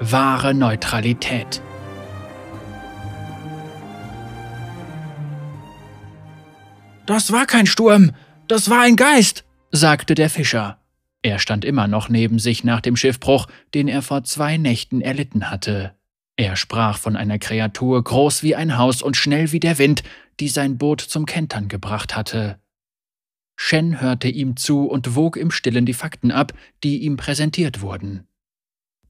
Wahre 0.00 0.54
Neutralität. 0.54 1.62
Das 7.06 7.30
war 7.30 7.46
kein 7.46 7.66
Sturm, 7.66 8.10
das 8.48 8.68
war 8.68 8.80
ein 8.80 8.96
Geist, 8.96 9.44
sagte 9.70 10.16
der 10.16 10.30
Fischer. 10.30 10.78
Er 11.22 11.38
stand 11.38 11.64
immer 11.64 11.86
noch 11.86 12.08
neben 12.08 12.40
sich 12.40 12.64
nach 12.64 12.80
dem 12.80 12.96
Schiffbruch, 12.96 13.46
den 13.72 13.86
er 13.86 14.02
vor 14.02 14.24
zwei 14.24 14.56
Nächten 14.56 15.00
erlitten 15.00 15.48
hatte. 15.48 15.94
Er 16.36 16.56
sprach 16.56 16.98
von 16.98 17.16
einer 17.16 17.38
Kreatur 17.38 18.02
groß 18.02 18.42
wie 18.42 18.56
ein 18.56 18.76
Haus 18.76 19.00
und 19.00 19.16
schnell 19.16 19.52
wie 19.52 19.60
der 19.60 19.78
Wind, 19.78 20.02
die 20.40 20.48
sein 20.48 20.76
Boot 20.76 21.02
zum 21.02 21.24
Kentern 21.24 21.68
gebracht 21.68 22.16
hatte. 22.16 22.58
Shen 23.54 24.00
hörte 24.00 24.26
ihm 24.26 24.56
zu 24.56 24.86
und 24.86 25.14
wog 25.14 25.36
im 25.36 25.52
stillen 25.52 25.86
die 25.86 25.94
Fakten 25.94 26.32
ab, 26.32 26.52
die 26.82 27.04
ihm 27.04 27.16
präsentiert 27.16 27.80
wurden. 27.80 28.26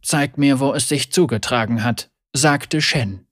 Zeig 0.04 0.36
mir, 0.36 0.60
wo 0.60 0.74
es 0.74 0.86
sich 0.86 1.10
zugetragen 1.10 1.82
hat, 1.82 2.10
sagte 2.34 2.82
Shen. 2.82 3.26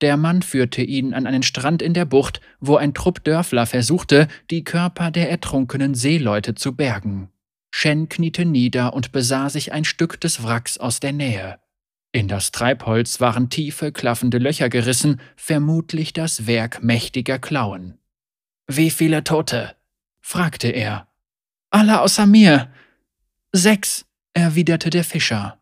Der 0.00 0.16
Mann 0.16 0.42
führte 0.42 0.82
ihn 0.82 1.14
an 1.14 1.28
einen 1.28 1.44
Strand 1.44 1.80
in 1.80 1.94
der 1.94 2.06
Bucht, 2.06 2.40
wo 2.58 2.74
ein 2.74 2.92
Trupp 2.92 3.22
Dörfler 3.22 3.66
versuchte, 3.66 4.26
die 4.50 4.64
Körper 4.64 5.12
der 5.12 5.30
ertrunkenen 5.30 5.94
Seeleute 5.94 6.56
zu 6.56 6.74
bergen. 6.74 7.30
Shen 7.70 8.08
kniete 8.08 8.44
nieder 8.44 8.94
und 8.94 9.12
besah 9.12 9.48
sich 9.48 9.72
ein 9.72 9.84
Stück 9.84 10.20
des 10.20 10.42
Wracks 10.42 10.76
aus 10.76 10.98
der 10.98 11.12
Nähe. 11.12 11.60
In 12.10 12.26
das 12.26 12.50
Treibholz 12.50 13.20
waren 13.20 13.48
tiefe, 13.48 13.92
klaffende 13.92 14.38
Löcher 14.38 14.68
gerissen, 14.68 15.20
vermutlich 15.36 16.12
das 16.12 16.48
Werk 16.48 16.82
mächtiger 16.82 17.38
Klauen. 17.38 17.98
Wie 18.66 18.90
viele 18.90 19.22
Tote? 19.22 19.76
fragte 20.20 20.68
er. 20.68 21.06
Alle 21.70 22.00
außer 22.00 22.26
mir. 22.26 22.72
Sechs, 23.52 24.04
erwiderte 24.34 24.90
der 24.90 25.04
Fischer. 25.04 25.61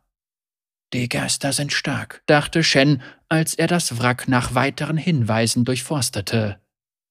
Die 0.93 1.09
Geister 1.09 1.53
sind 1.53 1.73
stark, 1.73 2.23
dachte 2.27 2.65
Shen, 2.65 3.01
als 3.29 3.55
er 3.55 3.69
das 3.69 3.99
Wrack 3.99 4.27
nach 4.27 4.55
weiteren 4.55 4.97
Hinweisen 4.97 5.65
durchforstete. 5.65 6.59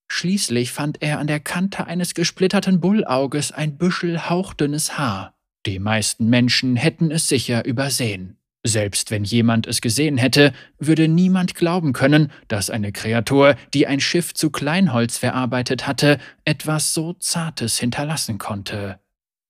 Schließlich 0.08 0.72
fand 0.72 1.02
er 1.02 1.18
an 1.18 1.28
der 1.28 1.40
Kante 1.40 1.86
eines 1.86 2.14
gesplitterten 2.14 2.80
Bullauges 2.80 3.52
ein 3.52 3.78
Büschel 3.78 4.28
hauchdünnes 4.28 4.98
Haar. 4.98 5.34
Die 5.66 5.78
meisten 5.78 6.28
Menschen 6.28 6.76
hätten 6.76 7.10
es 7.10 7.28
sicher 7.28 7.64
übersehen. 7.64 8.36
Selbst 8.62 9.10
wenn 9.10 9.24
jemand 9.24 9.66
es 9.66 9.80
gesehen 9.80 10.18
hätte, 10.18 10.52
würde 10.78 11.08
niemand 11.08 11.54
glauben 11.54 11.94
können, 11.94 12.30
dass 12.48 12.68
eine 12.68 12.92
Kreatur, 12.92 13.56
die 13.72 13.86
ein 13.86 14.00
Schiff 14.00 14.34
zu 14.34 14.50
Kleinholz 14.50 15.16
verarbeitet 15.16 15.86
hatte, 15.86 16.18
etwas 16.44 16.92
so 16.92 17.14
Zartes 17.14 17.78
hinterlassen 17.78 18.36
konnte. 18.36 19.00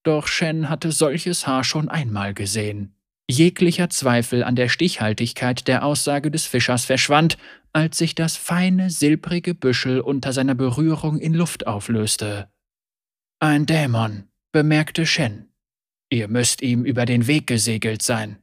Doch 0.04 0.28
Shen 0.28 0.69
hatte 0.69 0.92
solches 0.92 1.48
Haar 1.48 1.64
schon 1.64 1.88
einmal 1.88 2.34
gesehen. 2.34 2.94
Jeglicher 3.30 3.88
Zweifel 3.90 4.44
an 4.44 4.56
der 4.56 4.68
Stichhaltigkeit 4.68 5.68
der 5.68 5.84
Aussage 5.84 6.30
des 6.30 6.46
Fischers 6.46 6.84
verschwand, 6.84 7.38
als 7.72 7.98
sich 7.98 8.14
das 8.14 8.36
feine, 8.36 8.90
silbrige 8.90 9.54
Büschel 9.54 10.00
unter 10.00 10.32
seiner 10.32 10.54
Berührung 10.54 11.18
in 11.18 11.34
Luft 11.34 11.66
auflöste. 11.66 12.50
Ein 13.38 13.66
Dämon, 13.66 14.24
bemerkte 14.52 15.06
Shen. 15.06 15.48
Ihr 16.10 16.28
müsst 16.28 16.60
ihm 16.60 16.84
über 16.84 17.06
den 17.06 17.26
Weg 17.26 17.46
gesegelt 17.46 18.02
sein. 18.02 18.38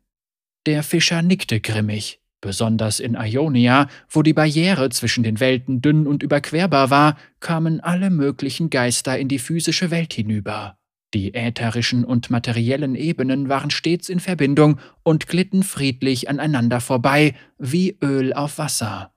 Der 0.66 0.84
Fischer 0.84 1.22
nickte 1.22 1.60
grimmig. 1.60 2.22
Besonders 2.40 3.00
in 3.00 3.16
Ionia, 3.16 3.90
wo 4.10 4.22
die 4.22 4.34
Barriere 4.34 4.90
zwischen 4.90 5.24
den 5.24 5.40
Welten 5.40 5.82
dünn 5.82 6.06
und 6.08 6.24
überquerbar 6.24 6.90
war, 6.90 7.18
kamen 7.40 7.82
alle 7.82 8.10
möglichen 8.10 8.70
Geister 8.70 9.18
in 9.18 9.28
die 9.28 9.40
physische 9.40 9.92
Welt 9.92 10.14
hinüber. 10.14 10.78
Die 11.18 11.34
ätherischen 11.34 12.06
und 12.06 12.30
materiellen 12.30 12.94
Ebenen 12.94 13.50
waren 13.50 13.72
stets 13.72 14.08
in 14.08 14.20
Verbindung 14.20 14.80
und 15.02 15.26
glitten 15.26 15.64
friedlich 15.64 16.30
aneinander 16.30 16.80
vorbei, 16.80 17.34
wie 17.58 17.98
Öl 18.04 18.34
auf 18.34 18.60
Wasser. 18.60 19.12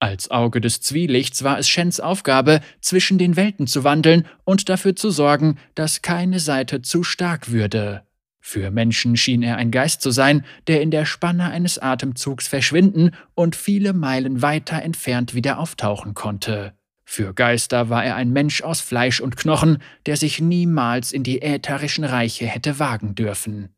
Als 0.00 0.32
Auge 0.32 0.60
des 0.60 0.80
Zwielichts 0.80 1.44
war 1.44 1.56
es 1.56 1.68
Shens 1.68 2.00
Aufgabe, 2.00 2.60
zwischen 2.80 3.16
den 3.16 3.36
Welten 3.36 3.68
zu 3.68 3.84
wandeln 3.84 4.26
und 4.42 4.68
dafür 4.68 4.96
zu 4.96 5.10
sorgen, 5.10 5.56
dass 5.76 6.02
keine 6.02 6.40
Seite 6.40 6.82
zu 6.82 7.04
stark 7.04 7.52
würde. 7.52 8.02
Für 8.40 8.72
Menschen 8.72 9.16
schien 9.16 9.44
er 9.44 9.56
ein 9.56 9.70
Geist 9.70 10.02
zu 10.02 10.10
sein, 10.10 10.44
der 10.66 10.82
in 10.82 10.90
der 10.90 11.04
Spanne 11.04 11.44
eines 11.44 11.78
Atemzugs 11.78 12.48
verschwinden 12.48 13.12
und 13.36 13.54
viele 13.54 13.92
Meilen 13.92 14.42
weiter 14.42 14.82
entfernt 14.82 15.32
wieder 15.36 15.60
auftauchen 15.60 16.14
konnte. 16.14 16.74
Für 17.04 17.34
Geister 17.34 17.90
war 17.90 18.04
er 18.04 18.16
ein 18.16 18.32
Mensch 18.32 18.62
aus 18.62 18.80
Fleisch 18.80 19.20
und 19.20 19.36
Knochen, 19.36 19.78
der 20.06 20.16
sich 20.16 20.40
niemals 20.40 21.12
in 21.12 21.22
die 21.22 21.42
ätherischen 21.42 22.04
Reiche 22.04 22.46
hätte 22.46 22.78
wagen 22.78 23.14
dürfen. 23.14 23.74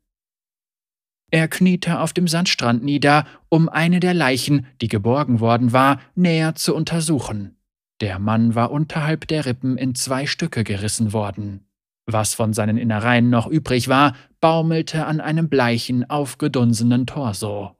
Er 1.29 1.49
kniete 1.49 1.99
auf 1.99 2.13
dem 2.13 2.27
Sandstrand 2.27 2.83
nieder, 2.83 3.25
um 3.49 3.67
eine 3.67 3.99
der 3.99 4.13
Leichen, 4.13 4.65
die 4.81 4.87
geborgen 4.87 5.41
worden 5.41 5.73
war, 5.73 5.99
näher 6.15 6.55
zu 6.55 6.73
untersuchen. 6.73 7.57
Der 7.99 8.17
Mann 8.17 8.55
war 8.55 8.71
unterhalb 8.71 9.27
der 9.27 9.45
Rippen 9.45 9.77
in 9.77 9.93
zwei 9.93 10.25
Stücke 10.25 10.63
gerissen 10.63 11.11
worden. 11.11 11.65
Was 12.05 12.33
von 12.33 12.53
seinen 12.53 12.77
Innereien 12.77 13.29
noch 13.29 13.47
übrig 13.47 13.89
war, 13.89 14.15
baumelte 14.39 15.05
an 15.05 15.19
einem 15.19 15.49
bleichen, 15.49 16.09
aufgedunsenen 16.09 17.05
Torso. 17.05 17.75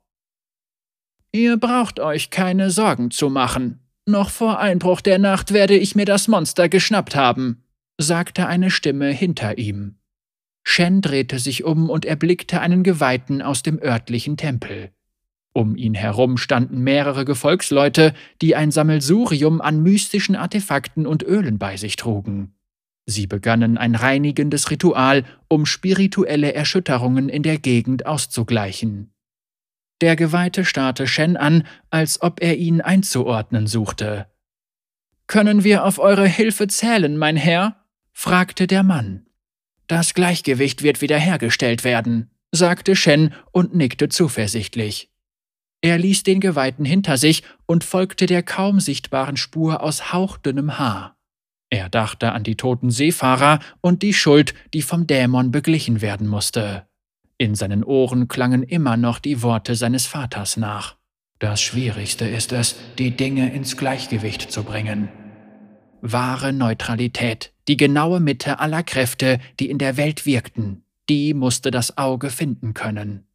Ihr 1.31 1.55
braucht 1.57 2.01
euch 2.01 2.29
keine 2.29 2.69
Sorgen 2.69 3.11
zu 3.11 3.29
machen, 3.29 3.86
noch 4.07 4.29
vor 4.29 4.59
Einbruch 4.59 5.01
der 5.01 5.19
Nacht 5.19 5.53
werde 5.53 5.77
ich 5.77 5.95
mir 5.95 6.05
das 6.05 6.27
Monster 6.27 6.69
geschnappt 6.69 7.15
haben, 7.15 7.63
sagte 7.97 8.47
eine 8.47 8.71
Stimme 8.71 9.11
hinter 9.11 9.57
ihm. 9.57 9.95
Shen 10.63 11.01
drehte 11.01 11.39
sich 11.39 11.63
um 11.63 11.89
und 11.89 12.05
erblickte 12.05 12.59
einen 12.59 12.83
Geweihten 12.83 13.41
aus 13.41 13.63
dem 13.63 13.81
örtlichen 13.81 14.35
Tempel. 14.35 14.91
Um 15.53 15.75
ihn 15.75 15.95
herum 15.95 16.37
standen 16.37 16.81
mehrere 16.81 17.25
Gefolgsleute, 17.25 18.13
die 18.41 18.55
ein 18.55 18.69
Sammelsurium 18.69 19.61
an 19.61 19.81
mystischen 19.81 20.35
Artefakten 20.35 21.07
und 21.07 21.23
Ölen 21.23 21.57
bei 21.57 21.77
sich 21.77 21.95
trugen. 21.95 22.53
Sie 23.07 23.25
begannen 23.25 23.77
ein 23.77 23.95
reinigendes 23.95 24.69
Ritual, 24.69 25.23
um 25.47 25.65
spirituelle 25.65 26.53
Erschütterungen 26.53 27.29
in 27.29 27.41
der 27.41 27.57
Gegend 27.57 28.05
auszugleichen. 28.05 29.13
Der 30.01 30.15
Geweihte 30.15 30.63
starrte 30.63 31.07
Shen 31.07 31.37
an, 31.37 31.63
als 31.89 32.21
ob 32.21 32.41
er 32.41 32.57
ihn 32.57 32.81
einzuordnen 32.81 33.67
suchte. 33.67 34.27
Können 35.25 35.63
wir 35.63 35.83
auf 35.83 35.99
eure 35.99 36.27
Hilfe 36.27 36.67
zählen, 36.67 37.17
mein 37.17 37.35
Herr? 37.35 37.83
fragte 38.13 38.67
der 38.67 38.83
Mann. 38.83 39.25
Das 39.87 40.13
Gleichgewicht 40.13 40.83
wird 40.83 41.01
wiederhergestellt 41.01 41.83
werden, 41.83 42.31
sagte 42.51 42.95
Shen 42.95 43.33
und 43.51 43.75
nickte 43.75 44.09
zuversichtlich. 44.09 45.11
Er 45.81 45.97
ließ 45.97 46.23
den 46.23 46.39
Geweihten 46.39 46.85
hinter 46.85 47.17
sich 47.17 47.43
und 47.65 47.83
folgte 47.83 48.25
der 48.25 48.43
kaum 48.43 48.79
sichtbaren 48.79 49.37
Spur 49.37 49.81
aus 49.83 50.11
hauchdünnem 50.11 50.79
Haar. 50.79 51.17
Er 51.69 51.89
dachte 51.89 52.31
an 52.31 52.43
die 52.43 52.55
toten 52.55 52.89
Seefahrer 52.89 53.59
und 53.81 54.01
die 54.01 54.13
Schuld, 54.13 54.53
die 54.73 54.81
vom 54.81 55.05
Dämon 55.05 55.51
beglichen 55.51 56.01
werden 56.01 56.27
musste. 56.27 56.86
In 57.37 57.53
seinen 57.53 57.83
Ohren 57.83 58.27
klangen 58.27 58.63
immer 58.63 58.97
noch 58.97 59.19
die 59.19 59.43
Worte 59.43 59.75
seines 59.75 60.07
Vaters 60.07 60.57
nach. 60.57 60.95
Das 61.39 61.61
Schwierigste 61.61 62.27
ist 62.27 62.51
es, 62.51 62.75
die 62.97 63.11
Dinge 63.11 63.53
ins 63.53 63.77
Gleichgewicht 63.77 64.51
zu 64.51 64.63
bringen. 64.63 65.09
Wahre 66.01 66.51
Neutralität, 66.51 67.53
die 67.67 67.77
genaue 67.77 68.19
Mitte 68.19 68.59
aller 68.59 68.81
Kräfte, 68.81 69.39
die 69.59 69.69
in 69.69 69.77
der 69.77 69.97
Welt 69.97 70.25
wirkten, 70.25 70.83
die 71.09 71.35
musste 71.35 71.69
das 71.69 71.97
Auge 71.97 72.31
finden 72.31 72.73
können. 72.73 73.27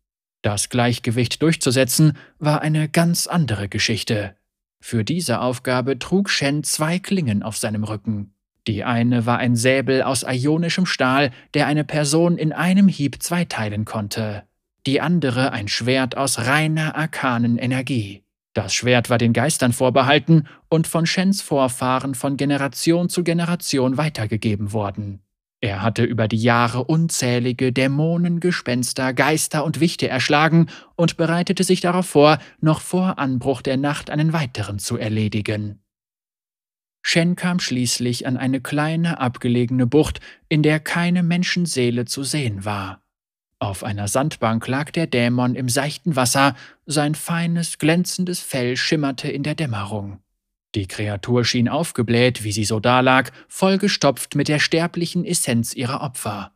Das 0.43 0.69
Gleichgewicht 0.69 1.41
durchzusetzen 1.41 2.17
war 2.41 2.61
eine 2.61 2.89
ganz 2.89 3.29
andere 3.29 3.69
Geschichte. 3.69 4.35
Für 4.81 5.05
diese 5.05 5.41
Aufgabe 5.41 6.01
trug 6.01 6.29
Shen 6.29 6.65
zwei 6.65 6.99
Klingen 6.99 7.45
auf 7.45 7.57
seinem 7.57 7.85
Rücken. 7.85 8.32
Die 8.69 8.85
eine 8.85 9.27
war 9.27 9.39
ein 9.39 9.57
Säbel 9.57 10.03
aus 10.03 10.23
ionischem 10.23 10.87
Stahl, 10.87 11.31
der 11.55 11.67
eine 11.67 11.85
Person 11.85 12.39
in 12.39 12.53
einem 12.53 12.89
Hieb 12.89 13.23
zweiteilen 13.23 13.85
konnte. 13.85 14.45
Die 14.87 15.01
andere 15.01 15.53
ein 15.53 15.69
Schwert 15.69 16.17
aus 16.17 16.39
reiner 16.41 16.97
arkanen 16.97 17.59
Energie. 17.59 18.23
Das 18.55 18.75
Schwert 18.75 19.11
war 19.11 19.19
den 19.19 19.33
Geistern 19.33 19.73
vorbehalten 19.73 20.47
und 20.69 20.87
von 20.87 21.07
Shens 21.07 21.41
Vorfahren 21.41 22.15
von 22.15 22.37
Generation 22.37 23.09
zu 23.09 23.25
Generation 23.25 23.97
weitergegeben 23.97 24.73
worden. 24.73 25.21
Er 25.61 25.81
hatte 25.81 26.03
über 26.03 26.27
die 26.27 26.43
Jahre 26.43 26.85
unzählige 26.85 27.73
Dämonen, 27.73 28.41
Gespenster, 28.41 29.15
Geister 29.15 29.65
und 29.65 29.79
Wichte 29.79 30.09
erschlagen 30.09 30.67
und 30.97 31.17
bereitete 31.17 31.63
sich 31.63 31.81
darauf 31.81 32.07
vor, 32.07 32.39
noch 32.61 32.81
vor 32.81 33.19
Anbruch 33.19 33.63
der 33.63 33.77
Nacht 33.77 34.11
einen 34.11 34.33
weiteren 34.33 34.81
zu 34.81 34.97
erledigen. 34.97 35.82
Shen 37.03 37.37
kam 37.37 37.59
schließlich 37.59 38.27
an 38.27 38.37
eine 38.37 38.61
kleine, 38.61 39.19
abgelegene 39.21 39.87
Bucht, 39.87 40.21
in 40.49 40.63
der 40.63 40.81
keine 40.81 41.23
Menschenseele 41.23 42.05
zu 42.05 42.23
sehen 42.23 42.65
war. 42.65 43.03
Auf 43.59 43.85
einer 43.85 44.09
Sandbank 44.09 44.67
lag 44.67 44.91
der 44.91 45.07
Dämon 45.07 45.55
im 45.55 45.69
seichten 45.69 46.17
Wasser, 46.17 46.57
sein 46.87 47.15
feines, 47.15 47.79
glänzendes 47.79 48.41
Fell 48.41 48.77
schimmerte 48.77 49.31
in 49.31 49.43
der 49.43 49.55
Dämmerung. 49.55 50.21
Die 50.75 50.89
Kreatur 50.89 51.45
schien 51.45 51.69
aufgebläht, 51.69 52.45
wie 52.45 52.53
sie 52.53 52.65
so 52.65 52.81
dalag, 52.81 53.31
vollgestopft 53.47 54.35
mit 54.35 54.49
der 54.49 54.59
sterblichen 54.59 55.25
Essenz 55.25 55.75
ihrer 55.75 56.01
Opfer. 56.01 56.53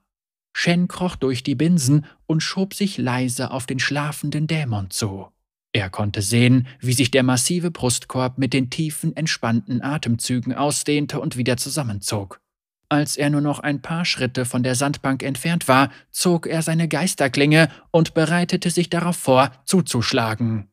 Shen 0.53 0.89
kroch 0.89 1.17
durch 1.17 1.43
die 1.43 1.55
Binsen 1.55 2.07
und 2.27 2.41
schob 2.41 2.73
sich 2.73 2.97
leise 2.97 3.51
auf 3.51 3.67
den 3.67 3.79
schlafenden 3.79 4.47
Dämon 4.47 4.91
zu. 4.91 5.29
Er 5.77 5.91
konnte 5.91 6.23
sehen, 6.23 6.69
wie 6.81 6.95
sich 6.95 7.11
der 7.11 7.23
massive 7.23 7.71
Brustkorb 7.71 8.39
mit 8.39 8.55
den 8.55 8.71
tiefen, 8.71 9.15
entspannten 9.15 9.83
Atemzügen 9.83 10.55
ausdehnte 10.55 11.21
und 11.21 11.37
wieder 11.37 11.59
zusammenzog. 11.59 12.41
Als 12.89 13.19
er 13.19 13.29
nur 13.29 13.43
noch 13.43 13.59
ein 13.59 13.83
paar 13.83 14.07
Schritte 14.07 14.47
von 14.47 14.63
der 14.63 14.75
Sandbank 14.75 15.23
entfernt 15.23 15.69
war, 15.69 15.91
zog 16.11 16.47
er 16.47 16.63
seine 16.63 16.89
Geisterklinge 16.89 17.69
und 17.91 18.15
bereitete 18.15 18.71
sich 18.71 18.89
darauf 18.89 19.19
vor, 19.19 19.53
zuzuschlagen. 19.67 20.71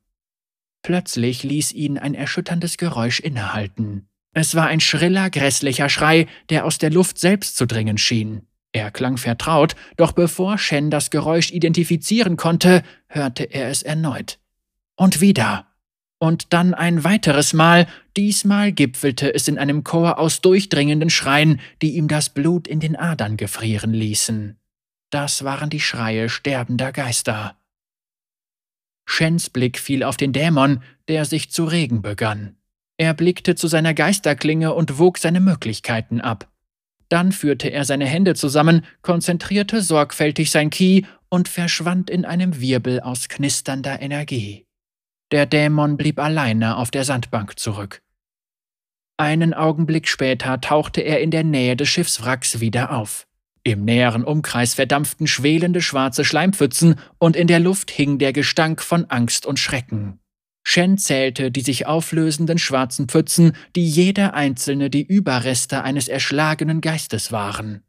Plötzlich 0.84 1.44
ließ 1.44 1.74
ihn 1.74 1.98
ein 1.98 2.14
erschütterndes 2.14 2.78
Geräusch 2.78 3.20
innehalten. 3.20 4.08
Es 4.34 4.56
war 4.56 4.68
ein 4.68 4.80
schriller, 4.80 5.30
grässlicher 5.30 5.90
Schrei, 5.90 6.28
der 6.50 6.64
aus 6.64 6.78
der 6.78 6.92
Luft 6.92 7.20
selbst 7.20 7.58
zu 7.58 7.66
dringen 7.66 7.98
schien. 7.98 8.48
Er 8.72 8.90
klang 8.90 9.18
vertraut, 9.18 9.76
doch 9.98 10.14
bevor 10.14 10.58
Shen 10.58 10.90
das 10.90 11.10
Geräusch 11.10 11.52
identifizieren 11.52 12.38
konnte, 12.38 12.84
hörte 13.10 13.44
er 13.44 13.68
es 13.68 13.84
erneut. 13.84 14.40
Und 14.96 15.22
wieder. 15.22 15.68
Und 16.20 16.54
dann 16.54 16.74
ein 16.74 17.04
weiteres 17.04 17.54
Mal, 17.54 17.88
diesmal 18.16 18.72
gipfelte 18.72 19.34
es 19.34 19.48
in 19.48 19.58
einem 19.58 19.84
Chor 19.84 20.20
aus 20.20 20.42
durchdringenden 20.42 21.10
Schreien, 21.10 21.60
die 21.82 21.98
ihm 21.98 22.08
das 22.08 22.30
Blut 22.30 22.68
in 22.68 22.80
den 22.80 22.96
Adern 22.96 23.36
gefrieren 23.36 23.94
ließen. 23.94 24.58
Das 25.10 25.44
waren 25.44 25.70
die 25.70 25.82
Schreie 25.82 26.30
sterbender 26.30 26.92
Geister. 26.92 27.58
Shens 29.06 29.50
Blick 29.50 29.78
fiel 29.78 30.04
auf 30.04 30.16
den 30.16 30.32
Dämon, 30.32 30.82
der 31.08 31.26
sich 31.26 31.52
zu 31.52 31.66
regen 31.66 32.02
begann. 32.02 32.56
Er 32.98 33.14
blickte 33.14 33.56
zu 33.56 33.68
seiner 33.68 33.94
Geisterklinge 33.94 34.74
und 34.74 34.98
wog 35.00 35.18
seine 35.18 35.40
Möglichkeiten 35.40 36.22
ab. 36.22 36.50
Dann 37.10 37.32
führte 37.32 37.70
er 37.70 37.86
seine 37.86 38.06
Hände 38.06 38.34
zusammen, 38.34 38.86
konzentrierte 39.02 39.82
sorgfältig 39.82 40.52
sein 40.52 40.70
Ki 40.70 41.06
und 41.30 41.50
verschwand 41.50 42.10
in 42.10 42.26
einem 42.26 42.60
Wirbel 42.60 43.02
aus 43.02 43.28
knisternder 43.30 44.02
Energie. 44.02 44.66
Der 45.34 45.48
Dämon 45.48 45.98
blieb 45.98 46.20
alleine 46.20 46.78
auf 46.78 46.92
der 46.92 47.06
Sandbank 47.06 47.58
zurück. 47.58 48.04
Einen 49.18 49.56
Augenblick 49.56 50.08
später 50.08 50.62
tauchte 50.62 51.02
er 51.02 51.22
in 51.22 51.32
der 51.32 51.44
Nähe 51.44 51.76
des 51.76 51.90
Schiffswracks 51.90 52.60
wieder 52.60 52.96
auf. 52.96 53.26
Im 53.64 53.84
näheren 53.84 54.26
Umkreis 54.26 54.76
verdampften 54.76 55.26
schwelende 55.26 55.82
schwarze 55.82 56.24
Schleimpfützen 56.24 57.00
und 57.18 57.36
in 57.36 57.48
der 57.48 57.60
Luft 57.60 57.90
hing 57.90 58.20
der 58.20 58.32
Gestank 58.32 58.80
von 58.84 59.06
Angst 59.06 59.48
und 59.48 59.58
Schrecken. 59.58 60.20
Shen 60.62 61.00
zählte 61.00 61.50
die 61.50 61.62
sich 61.62 61.88
auflösenden 61.88 62.60
schwarzen 62.60 63.08
Pfützen, 63.08 63.54
die 63.76 63.90
jeder 63.90 64.36
einzelne 64.36 64.92
die 64.92 65.04
Überreste 65.04 65.84
eines 65.84 66.10
erschlagenen 66.10 66.80
Geistes 66.80 67.32
waren. 67.32 67.82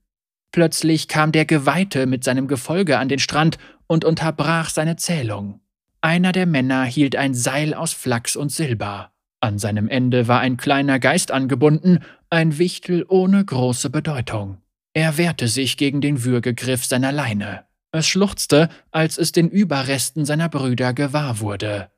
Plötzlich 0.51 1.09
kam 1.09 1.31
der 1.31 1.45
Geweihte 1.45 2.07
mit 2.07 2.25
seinem 2.25 2.49
Gefolge 2.49 2.99
an 2.99 3.11
den 3.11 3.19
Strand 3.19 3.59
und 3.87 4.07
unterbrach 4.07 4.71
seine 4.71 4.97
Zählung. 4.97 5.61
Einer 6.05 6.33
der 6.33 6.45
Männer 6.45 6.85
hielt 6.85 7.17
ein 7.17 7.33
Seil 7.33 7.73
aus 7.73 7.95
Flachs 7.95 8.37
und 8.37 8.53
Silber. 8.53 9.15
An 9.41 9.59
seinem 9.59 9.89
Ende 9.89 10.29
war 10.29 10.41
ein 10.41 10.59
kleiner 10.59 10.99
Geist 10.99 11.31
angebunden, 11.31 12.01
ein 12.29 12.59
Wichtel 12.59 13.07
ohne 13.09 13.43
große 13.43 13.89
Bedeutung. 13.89 14.59
Er 14.93 15.17
wehrte 15.17 15.49
sich 15.49 15.79
gegen 15.79 16.03
den 16.03 16.23
Würgegriff 16.23 16.85
seiner 16.85 17.11
Leine. 17.11 17.65
Es 17.91 18.07
schluchzte, 18.07 18.69
als 18.91 19.17
es 19.17 19.33
den 19.33 19.49
Überresten 19.49 20.27
seiner 20.27 20.51
Brüder 20.51 20.93
gewahr 20.93 21.41
wurde. 21.41 21.91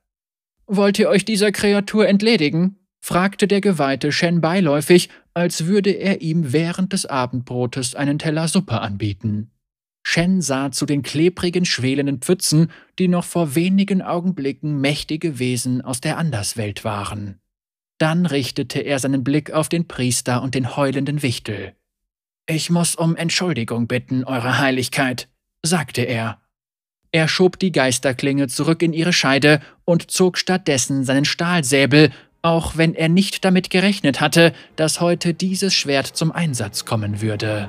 Wollt 0.68 1.00
ihr 1.00 1.08
euch 1.08 1.24
dieser 1.24 1.50
Kreatur 1.50 2.06
entledigen? 2.06 2.76
fragte 3.00 3.48
der 3.48 3.60
Geweihte 3.60 4.12
Shen 4.12 4.40
beiläufig, 4.40 5.08
als 5.34 5.66
würde 5.66 5.90
er 5.90 6.20
ihm 6.22 6.52
während 6.52 6.92
des 6.92 7.06
Abendbrotes 7.06 7.96
einen 7.96 8.20
Teller 8.20 8.46
Suppe 8.46 8.80
anbieten. 8.80 9.50
Shen 10.08 10.40
sah 10.40 10.70
zu 10.70 10.86
den 10.86 11.02
klebrigen, 11.02 11.64
schwelenden 11.64 12.20
Pfützen, 12.20 12.70
die 13.00 13.08
noch 13.08 13.24
vor 13.24 13.56
wenigen 13.56 14.02
Augenblicken 14.02 14.80
mächtige 14.80 15.40
Wesen 15.40 15.82
aus 15.82 16.00
der 16.00 16.16
Anderswelt 16.16 16.84
waren. 16.84 17.40
Dann 17.98 18.24
richtete 18.24 18.78
er 18.78 19.00
seinen 19.00 19.24
Blick 19.24 19.50
auf 19.50 19.68
den 19.68 19.88
Priester 19.88 20.42
und 20.42 20.54
den 20.54 20.76
heulenden 20.76 21.22
Wichtel. 21.22 21.74
Ich 22.48 22.70
muss 22.70 22.94
um 22.94 23.16
Entschuldigung 23.16 23.88
bitten, 23.88 24.22
Eure 24.22 24.60
Heiligkeit, 24.60 25.28
sagte 25.64 26.02
er. 26.02 26.40
Er 27.10 27.26
schob 27.26 27.58
die 27.58 27.72
Geisterklinge 27.72 28.46
zurück 28.46 28.82
in 28.82 28.92
ihre 28.92 29.12
Scheide 29.12 29.60
und 29.84 30.08
zog 30.08 30.38
stattdessen 30.38 31.02
seinen 31.02 31.24
Stahlsäbel, 31.24 32.12
auch 32.42 32.76
wenn 32.76 32.94
er 32.94 33.08
nicht 33.08 33.44
damit 33.44 33.70
gerechnet 33.70 34.20
hatte, 34.20 34.52
dass 34.76 35.00
heute 35.00 35.34
dieses 35.34 35.74
Schwert 35.74 36.06
zum 36.06 36.30
Einsatz 36.30 36.84
kommen 36.84 37.20
würde. 37.20 37.68